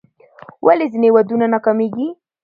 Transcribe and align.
ولې 0.65 0.85
ځینې 0.93 1.09
ودونه 1.15 1.45
ناکامیږي؟ 1.53 2.07